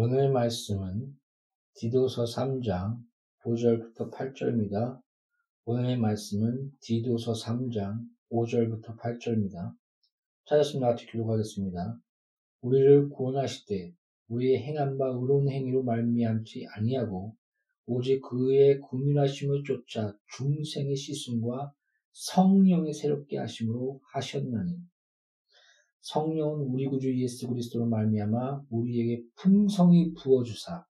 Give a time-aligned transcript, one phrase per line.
[0.00, 1.12] 오늘의 말씀은
[1.74, 2.98] 디도서 3장
[3.44, 5.00] 5절부터 8절입니다.
[5.64, 9.74] 오늘의 말씀은 디도서 3장 5절부터 8절입니다.
[10.44, 11.98] 찾았으면 같이 기록하겠습니다.
[12.60, 13.92] 우리를 구원하시되
[14.28, 17.34] 우리의 행한 바 의로운 행위로 말미암지 아니하고
[17.86, 21.72] 오직 그의 구민하심을 쫓아 중생의 시승과
[22.12, 24.78] 성령의 새롭게 하심으로 하셨나니
[26.12, 30.86] 성령은 우리 구주 예수 그리스도로 말미암아 우리에게 풍성히 부어주사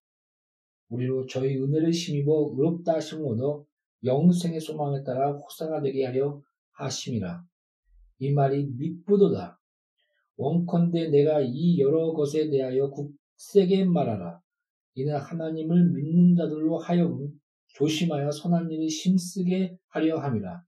[0.90, 3.64] 우리로 저희 은혜를 힘입어 의롭다 하심을 얻어
[4.04, 6.40] 영생의 소망을 따라 호사가 되게 하려
[6.74, 7.42] 하심이라.
[8.20, 9.58] 이 말이 믿부도다.
[10.36, 14.40] 원컨대 내가 이 여러 것에 대하여 굳세게 말하라.
[14.94, 17.28] 이는 하나님을 믿는 자들로 하여금
[17.74, 20.62] 조심하여 선한 일을 힘쓰게 하려 함이라.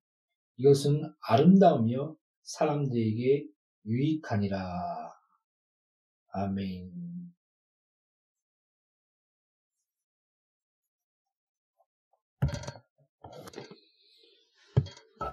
[0.57, 3.47] 이것은 아름다우며 사람들에게
[3.87, 5.13] 유익하니라.
[6.33, 7.11] 아멘.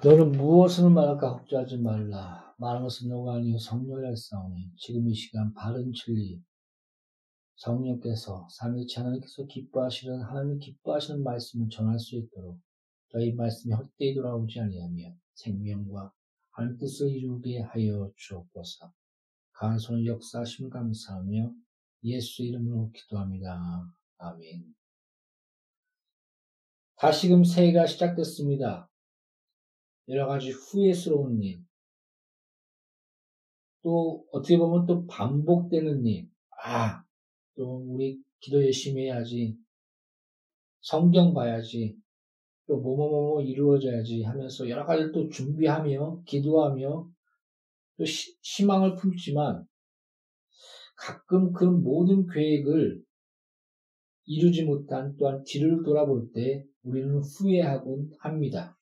[0.03, 2.53] 너는 무엇을 말할까 걱정하지 말라.
[2.57, 6.41] 말하는 것은 너가 아니요 성령이라 싸우니 지금 이 시간 바른 진리
[7.55, 12.59] 성령께서 삼일체 하나님께서 기뻐하시는 하나님 기뻐하시는 말씀을 전할 수 있도록
[13.11, 16.13] 저희 말씀이 헛되이 돌아오지 아니하며 생명과
[16.77, 18.91] 뜻을 이루게 하여 주옵소서.
[19.53, 21.53] 강한 손을 역사하심 감사하며
[22.03, 23.91] 예수 이름으로 기도합니다.
[24.17, 24.75] 아멘.
[26.97, 28.89] 다시금 새해가 시작됐습니다.
[30.07, 31.63] 여러 가지 후회스러운 일,
[33.83, 36.29] 또 어떻게 보면 또 반복되는 일,
[36.63, 37.03] 아,
[37.55, 39.57] 또 우리 기도 열심히 해야지,
[40.81, 41.97] 성경 봐야지,
[42.67, 47.09] 또 뭐뭐뭐 이루어져야지 하면서 여러 가지를 또 준비하며 기도하며
[47.97, 49.65] 또 시, 희망을 품지만
[50.97, 53.01] 가끔 그 모든 계획을
[54.25, 58.77] 이루지 못한 또한 뒤를 돌아볼 때 우리는 후회하곤 합니다.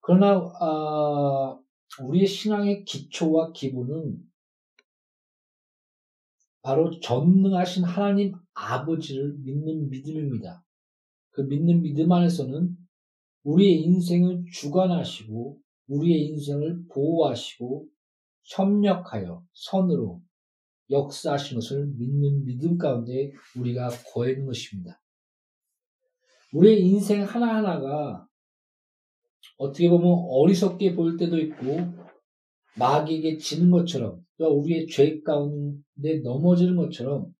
[0.00, 1.58] 그러나 어,
[2.02, 4.18] 우리의 신앙의 기초와 기본은
[6.60, 10.62] 바로 전능하신 하나님 아버지를 믿는 믿음입니다.
[11.34, 12.76] 그 믿는 믿음 안에서는
[13.42, 15.58] 우리의 인생을 주관하시고
[15.88, 17.86] 우리의 인생을 보호하시고
[18.44, 20.22] 협력하여 선으로
[20.90, 25.00] 역사하신 것을 믿는 믿음 가운데 우리가 거하는 것입니다.
[26.52, 28.26] 우리의 인생 하나하나가
[29.58, 31.64] 어떻게 보면 어리석게 보일 때도 있고
[32.78, 37.34] 마귀에게 지는 것처럼 또 우리의 죄 가운데 넘어지는 것처럼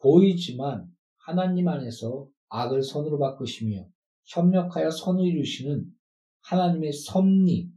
[0.00, 0.86] 보이지만
[1.16, 3.86] 하나님 안에서 악을 선으로 바꾸시며
[4.24, 5.86] 협력하여 선을 이루시는
[6.42, 7.70] 하나님의 섭리.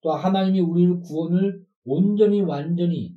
[0.00, 3.16] 또 하나님이 우리를 구원을 온전히 완전히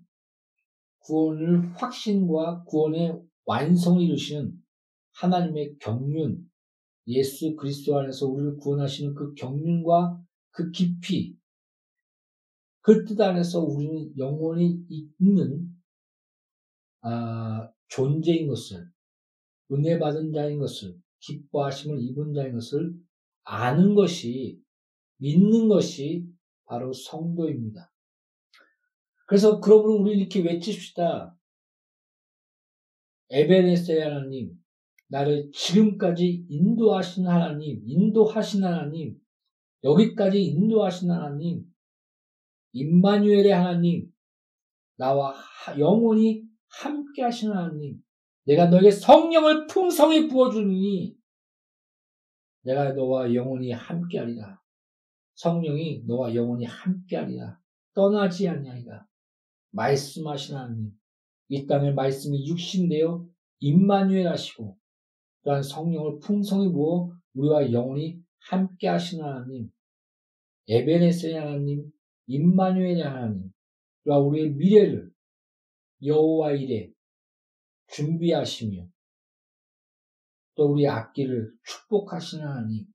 [1.00, 4.54] 구원을 확신과 구원의 완성을 이루시는
[5.14, 6.50] 하나님의 경륜
[7.08, 10.20] 예수 그리스도 안에서 우리를 구원하시는 그 경륜과
[10.52, 11.36] 그 깊이
[12.82, 15.70] 그 뜻 안에서 우리는 영원히 있는
[17.02, 18.91] 아, 존재인 것을
[19.72, 22.94] 은혜 받은 자인 것을 기뻐하심을 입은 자인 것을
[23.44, 24.60] 아는 것이
[25.18, 26.26] 믿는 것이
[26.66, 27.92] 바로 성도입니다.
[29.28, 31.38] 그래서 그러므로 우리 이렇게 외칩시다.
[33.30, 34.52] 에베네스의 하나님,
[35.08, 39.18] 나를 지금까지 인도하신 하나님, 인도하신 하나님,
[39.84, 41.64] 여기까지 인도하신 하나님,
[42.74, 44.12] 임마누엘의 하나님,
[44.98, 45.36] 나와
[45.80, 48.04] 영원히 함께 하신 하나님,
[48.46, 51.16] 내가 너에게 성령을 풍성히 부어주니
[52.64, 54.60] 내가 너와 영원히 함께하리라.
[55.36, 57.60] 성령이 너와 영원히 함께하리라.
[57.94, 59.06] 떠나지 아니하리라.
[59.72, 60.92] 말씀하신 하나님,
[61.50, 63.26] 이 땅에 말씀이 육신되어
[63.60, 64.78] 임마누엘 하시고
[65.44, 69.72] 또한 성령을 풍성히 부어 우리와 영원히 함께 하시는 하나님,
[70.68, 71.92] 에베네스의 하나님,
[72.28, 73.52] 임마누엘의 하나님,
[74.04, 75.12] 또한 우리의 미래를
[76.04, 76.90] 여호와 이래
[77.92, 78.88] 준비하시며
[80.56, 82.86] 또 우리 악기를 축복하시는 하나님,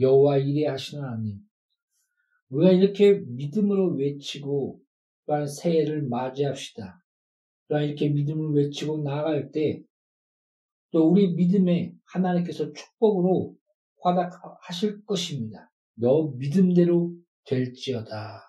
[0.00, 1.38] 여호와 이래 하시는 하나님,
[2.48, 4.80] 우리가 이렇게 믿음으로 외치고
[5.26, 7.02] 또한 새해를 맞이합시다.
[7.68, 9.82] 또한 이렇게 믿음을 외치고 나아갈 때
[10.92, 13.56] 또 우리 믿음에 하나님께서 축복으로
[14.02, 15.72] 화답하실 것입니다.
[15.94, 17.14] 너 믿음대로
[17.46, 18.42] 될지어다.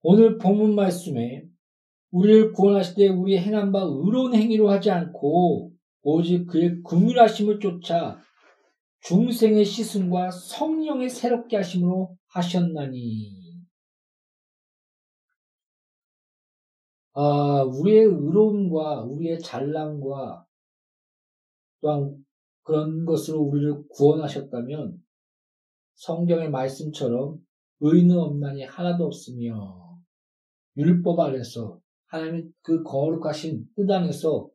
[0.00, 1.44] 오늘 본문 말씀에
[2.12, 5.72] 우리를 구원하실 때 우리 행한 바 의로운 행위로 하지 않고
[6.02, 8.20] 오직 그의 긍휼하심을 쫓아
[9.00, 13.42] 중생의 시승과 성령의 새롭게 하심으로 하셨나니.
[17.14, 20.46] 아, 우리의 의로움과 우리의 잘남과
[21.80, 22.24] 또한
[22.62, 25.02] 그런 것으로 우리를 구원하셨다면
[25.94, 27.38] 성경의 말씀처럼
[27.80, 29.98] 의는 없나니 하나도 없으며
[30.76, 31.80] 율법 안에서
[32.12, 34.48] 하나님의 그 거룩하신 뜻 안에서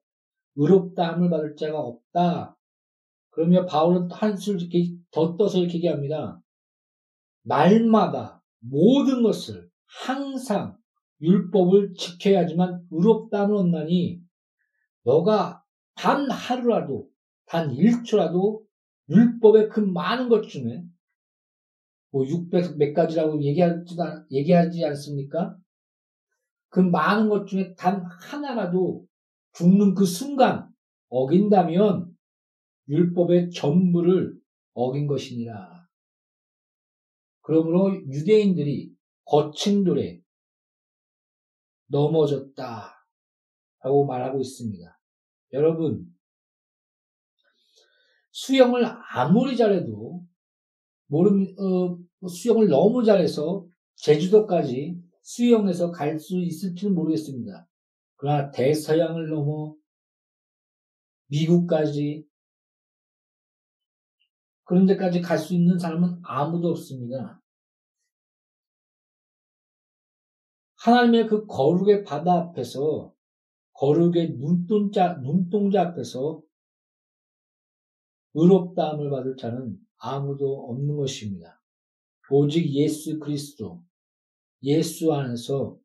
[0.55, 2.55] 의롭다함을 받을 자가 없다.
[3.31, 4.59] 그러면 바울은 한술
[5.11, 6.41] 더 떠서 이렇게 얘기합니다.
[7.43, 10.77] 날마다 모든 것을 항상
[11.21, 14.21] 율법을 지켜야지만 의롭다함을 얻나니
[15.03, 15.63] 너가
[15.95, 17.09] 단 하루라도
[17.45, 18.61] 단 1초라도
[19.09, 20.83] 율법의 그 많은 것 중에
[22.11, 23.95] 뭐 600몇 가지라고 얘기하지,
[24.31, 25.57] 얘기하지 않습니까?
[26.77, 29.03] 그 많은 것 중에 단 하나라도
[29.53, 30.69] 죽는 그 순간
[31.09, 32.15] 어긴다면
[32.87, 34.39] 율법의 전부를
[34.75, 35.87] 어긴 것이니라.
[37.41, 38.93] 그러므로 유대인들이
[39.25, 40.21] 거친 돌에
[41.87, 42.93] 넘어졌다.
[43.79, 44.99] 라고 말하고 있습니다.
[45.53, 46.05] 여러분,
[48.29, 50.23] 수영을 아무리 잘해도
[51.07, 53.65] 모름 어, 수영을 너무 잘해서
[53.95, 57.67] 제주도까지 수영해서 갈 수 있을지는 모르겠습니다.
[58.15, 59.75] 그러나 대서양을 넘어
[61.27, 62.25] 미국까지
[64.63, 67.41] 그런 데까지 갈 수 있는 사람은 아무도 없습니다.
[70.77, 73.13] 하나님의 그 거룩의 바다 앞에서
[73.73, 76.41] 거룩의 눈동자, 눈동자 앞에서
[78.33, 81.61] 의롭다함을 받을 자는 아무도 없는 것입니다.
[82.29, 83.83] 오직 예수 그리스도,
[84.63, 85.77] 예수 안에서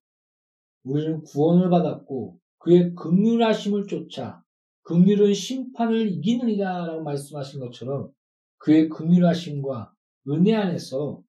[0.84, 4.42] 우리는 구원을 받았고 그의 극률하심을 쫓아
[4.82, 8.10] 극률은 심판을 이기느니라 라고 말씀하신 것처럼
[8.58, 9.92] 그의 극률하심과
[10.28, 11.22] 은혜 안에서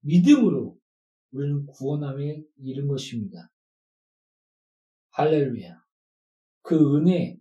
[0.00, 0.76] 믿음으로
[1.32, 3.50] 우리는 구원함에 이른 것입니다.
[5.10, 5.82] 할렐루야.
[6.62, 7.38] 그 은혜,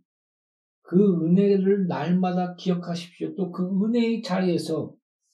[0.82, 3.36] 그 은혜를 날마다 기억하십시오.
[3.36, 4.94] 또 그 은혜의 자리에서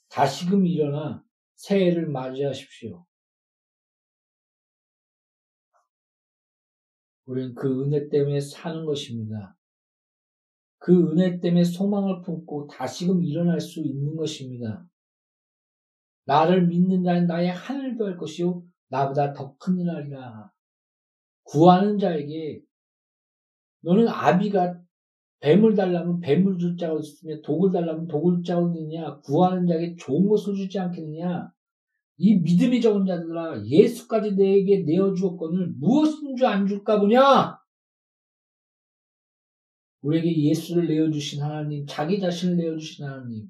[0.09, 1.23] 다시금 일어나
[1.55, 3.05] 새해를 맞이하십시오.
[7.27, 9.55] 우리는 그 은혜 때문에 사는 것입니다.
[10.79, 14.85] 그 은혜 때문에 소망을 품고 다시금 일어날 수 있는 것입니다.
[16.25, 20.51] 나를 믿는 자는 나의 하늘도 할 것이요 나보다 더 큰 일 하리라.
[21.43, 22.61] 구하는 자에게
[23.81, 24.81] 너는 아비가
[25.39, 30.55] 뱀을 달라면 뱀을 줄 자가 있으며 독을 달라면 독을 자가 있느냐 구하는 자에게 좋은 것을
[30.55, 31.51] 주지 않겠느냐
[32.17, 37.59] 이 믿음이 적은 자들아 예수까지 내게 내어 주었거늘 무엇인 줄 안 줄까 보냐?
[40.01, 43.47] 우리에게 예수를 내어 주신 하나님 자기 자신을 내어 주신 하나님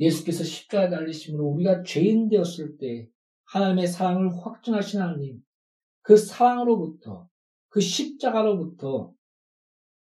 [0.00, 3.08] 예수께서 십자가에 달리심으로 우리가 죄인 되었을 때
[3.44, 5.40] 하나님의 사랑을 확증하신 하나님
[6.02, 7.28] 그 사랑으로부터
[7.68, 9.12] 그 십자가로부터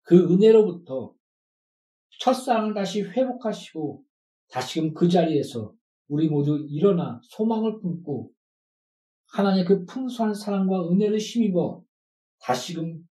[0.03, 1.15] 그 은혜로부터
[2.21, 4.03] 첫사랑을 다시 회복하시고
[4.49, 5.75] 다시금 그 자리에서
[6.09, 8.31] 우리 모두 일어나 소망을 품고
[9.33, 11.83] 하나님의 그 풍성한 사랑과 은혜를 힘입어
[12.41, 13.07] 다시금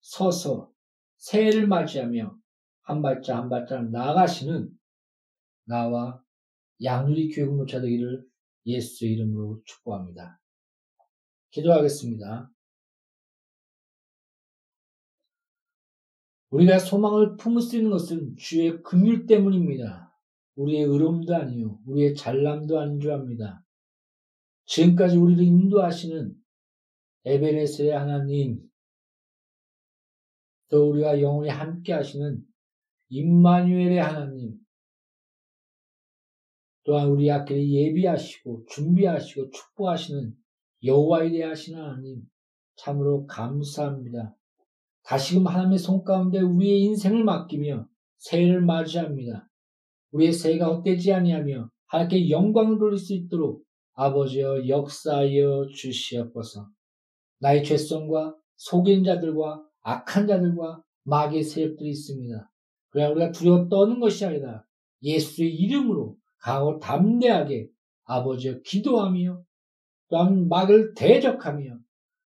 [0.00, 0.72] 서서
[1.18, 2.36] 새해를 맞이하며
[2.82, 4.70] 한 발짝 한 발짝 나아가시는
[5.64, 6.22] 나와
[6.82, 8.26] 양누리 교회 공동차 되기를
[8.66, 10.40] 예수의 이름으로 축복합니다.
[11.50, 12.50] 기도하겠습니다.
[16.50, 20.03] 우리가 소망을 품을 수 있는 것은 주의 긍휼 때문입니다.
[20.56, 23.64] 우리의 의로움도 아니요, 우리의 잘남도 아닌 줄 압니다.
[24.66, 26.34] 지금까지 우리를 인도하시는
[27.24, 28.60] 에베레스의 하나님,
[30.68, 32.42] 또 우리와 영원히 함께 하시는
[33.08, 34.58] 임마누엘의 하나님,
[36.84, 40.34] 또한 우리 앞길을 예비하시고 준비하시고 축복하시는
[40.84, 42.22] 여호와에 대하시는 하나님,
[42.76, 44.36] 참으로 감사합니다.
[45.02, 49.48] 다시금 하나님의 손 가운데 우리의 인생을 맡기며 새해를 맞이합니다.
[50.14, 56.68] 우리의 새해가 헛되지 아니하며 하나님께 영광을 돌릴 수 있도록 아버지여 역사하여 주시옵소서.
[57.40, 62.50] 나의 죄성과 속인 자들과 악한 자들과 마귀의 세력들이 있습니다.
[62.90, 64.64] 그러나 우리가 두려워 떠는 것이 아니라
[65.02, 67.68] 예수의 이름으로 강하고 담대하게
[68.04, 69.42] 아버지여 기도하며
[70.08, 71.78] 또한 마귀를 대적하며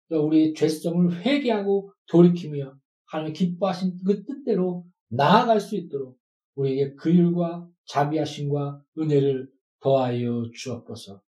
[0.09, 6.20] 또 우리의 죄성을 회개하고 돌이키며 하나님 기뻐하신 그 뜻대로 나아갈 수 있도록
[6.55, 11.21] 우리에게 그 일과 자비하심과 은혜를 더하여 주옵소서.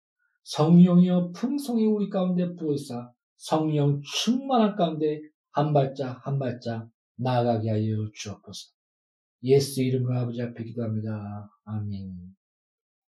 [0.45, 5.21] 성령이여 풍성히 우리 가운데 부으사 성령 충만한 가운데
[5.53, 8.73] 한 발짝 한 발짝 나아가게 하여 주옵소서.
[9.45, 11.51] 예수 이름으로 아버지 앞에 기도합니다.
[11.65, 12.42] 아멘.